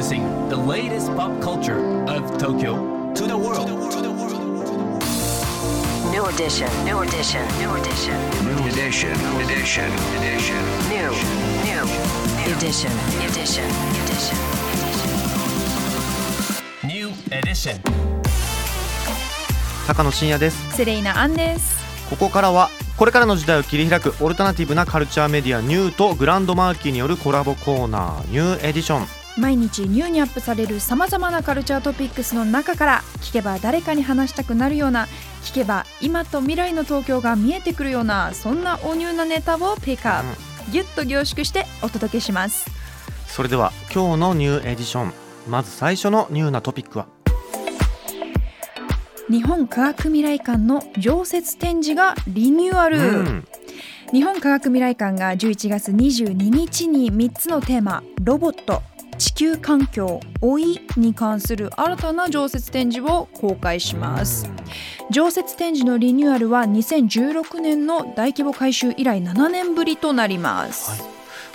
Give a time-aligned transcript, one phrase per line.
[0.00, 1.76] Introducing the latest pop culture
[2.08, 3.68] of Tokyo to the world.
[6.10, 8.16] New edition, new edition, new edition,
[8.48, 9.12] New edition,
[9.44, 10.56] edition, edition.
[10.88, 11.12] new,
[11.68, 11.84] new,
[12.48, 12.90] edition,
[13.28, 13.68] edition,
[14.00, 14.38] edition.
[16.82, 17.76] New edition.
[19.86, 21.78] 高野真也ですセレイナアンです
[22.08, 35.06] ここからはこれからの時代を切り開くオルタナティブなカルチャーメディアニューとグランドマーキーによるコラボコーナーニューエディション毎日ニューにアップされるさまざまなカルチャートピックスの中から聞けば誰かに話したくなるような
[35.42, 40.34] 聞けば今と未来の東京が見えてくるようなそんなおニューなネタをピックアッ
[40.66, 42.70] プ、ギュッと凝縮してお届けします。
[43.26, 45.12] それでは今日のニューエディション。
[45.48, 47.06] まず最初のニューなトピックは。
[49.30, 53.44] 日本科学未来館の常設展示がリニューアル、うん。
[54.12, 58.82] 日本科学未来館が11月22日に3つのテーマロボット
[59.20, 64.50] 地球環境老いに関する新たな常設展示を公開します。
[65.10, 71.04] 常設展示のリニューアルは2016年の大規模改修以来7年ぶりとなります、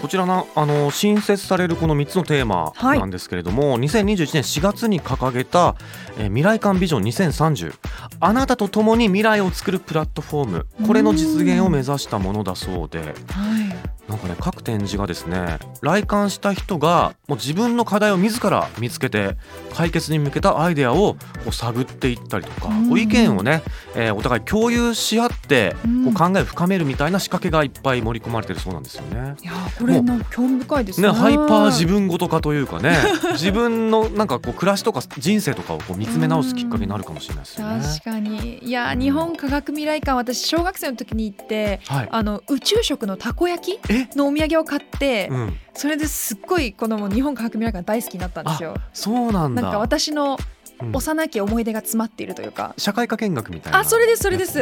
[0.00, 2.98] こちらなあの新設されるこの3つのテーマはい。
[2.98, 5.76] なんですけれども、2021年4月に掲げた、
[6.16, 7.74] えー未来館ビジョン2030
[8.20, 10.66] あなたと共に未来を作るプラットフォーム。
[10.86, 13.00] これの実現を目指したものだそうで。
[13.00, 19.36] はいなんかね各展示がですね来館した人がもう自分の課題を自ら見つけて
[19.72, 21.18] 解決に向けたアイデアをこ
[21.50, 22.98] う探っていったりとか、うん。
[22.98, 23.62] 意見をね、
[23.94, 26.04] えーお互い共有し合ってうん。
[26.04, 29.36] こう考えを深めるみたいな仕掛けがいっぱい盛り込まれてるそうなんですよね。
[29.40, 31.08] いやーこれの興味深いですね。
[31.08, 32.98] ね、ハイパー自分ごと化というかね
[33.32, 37.82] 自分のなんかこう暮らしとか人生とかをこう見つめ直すきっかけになるかもしれないですよね。
[37.82, 38.58] 確かに。
[38.62, 43.80] いやー日本科学未来館私小学生の時に行ってはい、あの宇宙食のたこ焼き？
[43.92, 48.74] えのお土産を買って、うん、それですっごいこの日本科学未来館大好きになったんですよ。
[48.92, 49.62] そうなんだ。
[49.62, 50.38] なんか私の
[50.82, 50.96] うん。
[50.96, 53.80] 幼き思い出が詰まっているというか、社会科見学みたいな。
[53.80, 54.60] あそれですそれです。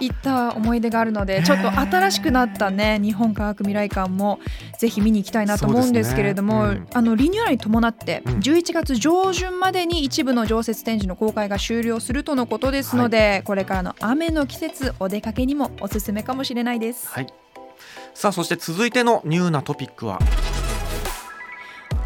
[0.00, 4.40] 行った思い出があるのでちょっと新しくなったね日本科学未来館も
[4.78, 6.88] ぜひ見に行きたいなと思うんですけれども、ねうん。
[6.94, 8.32] あのリニューアルに伴ってうん。
[8.38, 17.08] 11月上旬までに一部の常設展示の公開が終了するとのことですので、これからの雨の季節お出かけにもおすすめかもしれないです。
[17.08, 17.26] はい
[18.14, 20.18] さあそして続いてのニューなトピックは？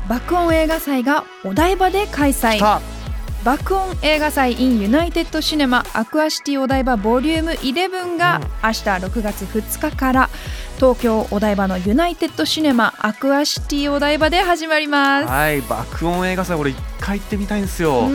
[0.09, 2.59] 爆音映画祭がお台場で開催。
[2.59, 2.81] さ
[3.42, 8.42] 爆音映画祭 in ユナイテッドシネマアクアシティお台場ボリューム11がうん。
[8.42, 10.31] 明日6月2日から
[10.76, 15.26] 東京お台場のユナイテッドシネマアクアシティお台場で始まります。
[15.26, 18.09] はい爆音映画祭俺一回行ってみたいんですよ。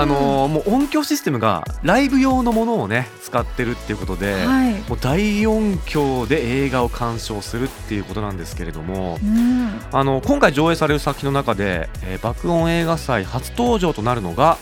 [0.00, 4.72] あのーもう音響システムがライブ用のものをね使ってるっていうことで、はい。
[4.88, 9.80] もう大音響で映画を鑑賞するっていうことなんですけれどもうん。
[9.92, 14.56] あの今回上映される作品の中で、えー爆音映画祭初登場となるのが、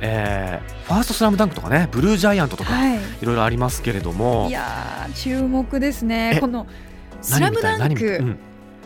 [0.00, 2.96] えーファーストスラムダンクとかねブルージャイアントとか、はい。
[2.96, 6.34] いろいろありますけれどもいやー注目ですね。
[6.36, 6.66] えこの
[7.22, 8.38] 「スラムダンクうん。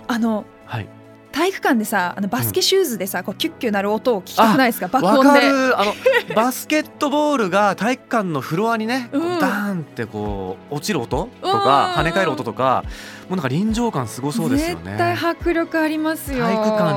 [0.09, 0.89] あのはい
[1.33, 4.89] 体育館でさあのバスケシューズでさ、こうキュッキュなる音を聞きたくないですか？
[4.89, 5.41] 爆わ音で。
[5.41, 5.79] かる。
[5.81, 5.95] あの
[6.35, 11.53] バスケットボールが体育館のフロアにね、ダーンってこう落ちる音とうん。
[11.53, 12.85] か跳ね返る音とか
[13.29, 14.83] もうなんか臨場感すごそうですよね。
[14.85, 16.45] 絶対迫力ありますよ。
[16.45, 16.95] 体育館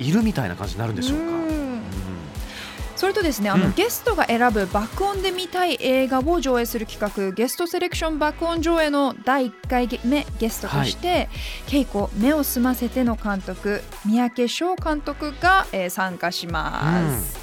[0.00, 1.24] にいるみたいな感じになるんでしょうか、
[3.04, 3.74] それとですねあの、うん。
[3.74, 11.28] ゲストが選ぶ爆音で見たい映画を上映する企画ゲストセレクション爆音上映の第1回目ゲストとして、
[11.66, 17.38] 稽古目を澄ませての監督三宅翔監督が、えー参加します。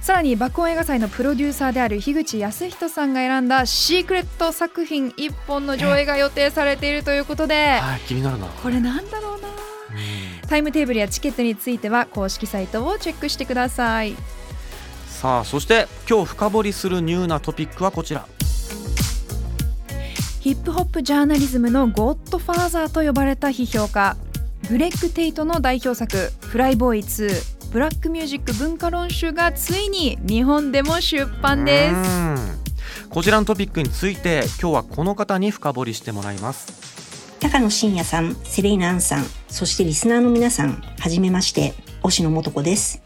[0.00, 9.46] さらに爆音映画祭のプロデューサーである樋口康人さんが選んだシークレット作品1本の上映が予定されているということではい気になるな、これなんだろうな。
[9.46, 10.48] うん。
[10.48, 14.16] タイムテーブルやチケットについては公式サイトをチェックしてください。
[15.18, 18.28] さあそして今日深掘りするニューなトピックはこちら
[20.38, 24.16] ヒップホップジャーナリズムのゴッドファーザーと呼ばれた批評家
[24.70, 31.94] グレッグ・テイトの代表作「フライボーイ2ブラックミュージック文化論集」がついに日本でも出版です。
[31.94, 32.58] うん
[33.10, 43.00] こちらのトピックについて今日はこの方に深掘りしてもらいます高野真也さん、セレイナアンさん、そしてリスナーの皆さん、はじめまして、押野素子です。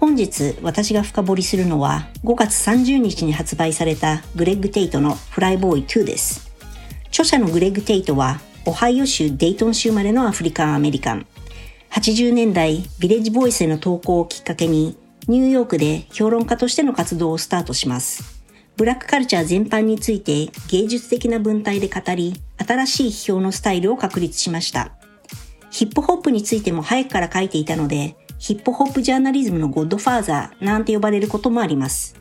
[0.00, 6.50] 本日私が深掘りするのは5月30日に発売されたグレッグ・テイトのフライボーイ2です。
[7.08, 11.26] 著者のグレッグ・テイトはオハイオ州デイトン州生まれのアフリカンアメリカン。
[11.90, 14.96] 80年代ビレッジボイスへの投稿をきっかけに
[15.28, 18.42] ニューヨークで評論家としての活動をスタートします。
[18.78, 24.92] ブラックカルチャー全般について芸術的な文体で語り、新しい批評のスタイルを確立しました。
[25.70, 32.16] ヒップホップについても早くから書いていたので、ヒップホップジャーナリズムのゴッドファーザーなんて呼ばれることもあります。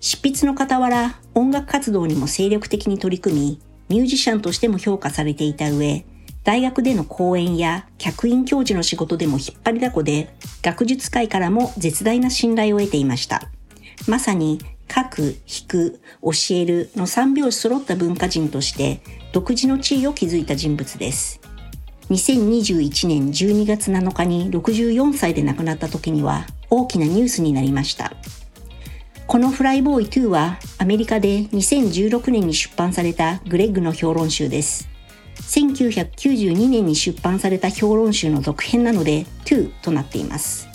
[0.00, 6.04] 執筆の傍ら音楽活動にも精力的に取り組み、ミュージシャンとしても評価されていた上、
[6.42, 13.48] 大学での講演や客員教授の仕事でも引っ張りだこで、学術界からも絶大な信頼を得ていました。
[14.08, 14.58] まさに
[14.92, 19.02] 書く、弾く、教えるの三拍子揃った文化人として
[19.32, 21.39] 独自の地位を築いた人物です。
[22.10, 28.12] 2021年12月7日に64歳で亡くなった時には大きなニュースになりました。
[29.28, 34.88] このフライボーイ2はアメリカで2016年に出版されたグレッグの評論集です。
[35.36, 40.68] 1992年に出版された評論集の続編なので2となっています。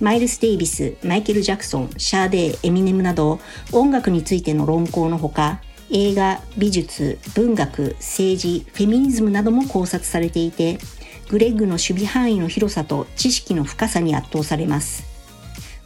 [0.00, 3.38] マイルス・デイビス、マイケル・ジャクソン、シャーデー、エミネムなど
[3.70, 5.60] 音楽についての論考のほか
[5.92, 10.78] 映画、美術、文学、政治、フェミニズムなども考察されていて
[11.28, 15.04] グレッグの守備範囲の広さと知識の深さに圧倒されます。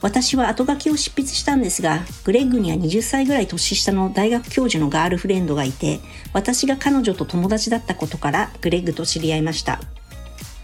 [0.00, 6.00] 私は後書きを執筆したんですが、グレッグには20歳ぐらい年下の大学教授のガールフレンドがいて、
[6.34, 9.80] 私が彼女と友達だったことからグレッグと知り合いました。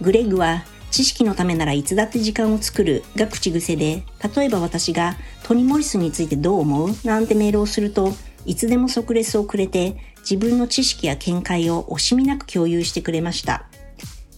[0.02, 4.02] グレッグは知識のためならいつだって時間を作るが口癖で、
[4.37, 6.94] 例えば私がトニ・モリスについてどう思う？
[7.04, 8.12] なんてメールをすると、
[8.46, 13.66] いつでも即レスをくれて、自分の知識や見解を惜しみなく共有してくれました。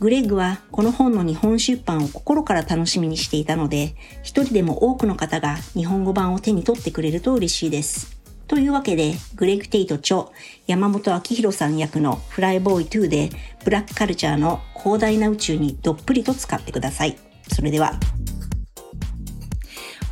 [0.00, 8.20] グレッグはこの本の日本出版を心から楽しみにしていたので、一人でも多くの方が日本語版を手に取ってくれると嬉しいです。
[8.49, 10.26] というわけで、グレッグ・テイト著
[10.66, 13.31] 山本明宏さん役のフライボーイ2で、
[13.64, 17.16] ブラックカルチャーの広大な宇宙にどっぷりと使ってください。
[17.50, 17.99] それでは。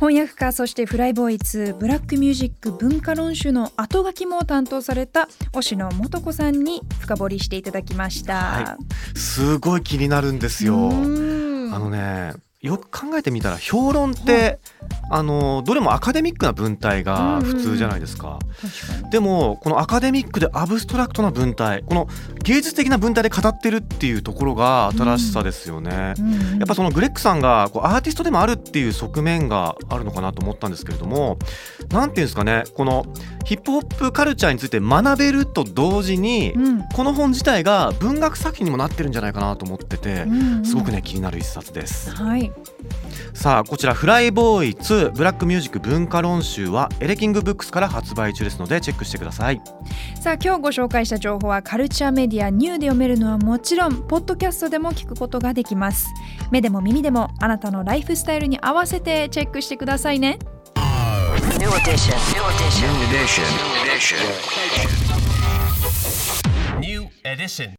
[0.01, 8.33] 翻訳家そしてフライボーイ2ブラックミュージック文化論集の後書きも担当された押野素子さんに深掘りしていただきました。
[8.33, 8.77] は
[9.15, 10.89] すごい気になるんですよ。
[10.89, 14.59] あのねよく考えてみたら評論って、
[15.09, 18.37] あのどれもアカデミックな文体が普通じゃないですか。
[18.61, 19.11] 確かに。
[19.11, 22.07] でもこのアカデミックでアブストラクトな文体この
[22.43, 26.13] 芸術的な文体で語ってるっていうところが新しさですよね。
[26.19, 31.39] うんやっぱそのグレッグさんがこうアーティストでもあるっていう側面があるのかなと思ったんですけれども
[31.89, 33.05] なんていうんですかねこの
[33.43, 36.81] ヒップホップカルチャーについて学べると同時に、うん。
[36.89, 40.65] この本自体が文学作品にもなってるんじゃないかなと思っててうんうん。
[40.65, 42.11] すごくね気になる一冊です。
[42.15, 42.50] はい
[43.33, 49.61] さあこちら「フライボーイ2ブラックミュージック文化論集」はエレキングブックスから発売中ですのでチェックしてください。
[50.19, 56.07] さあ今日ご紹介した情報はカルチャーメディアニューで読めるのはもちろんポッドキャストでも聞くことができます
[56.51, 60.37] 目でも耳でもあなたのライフスタイルに合わせてチェックしてくださいね
[61.59, 62.13] New edition.
[62.33, 62.87] New edition.
[62.87, 63.45] New edition.
[63.83, 64.17] Edition.
[66.79, 67.75] New edition.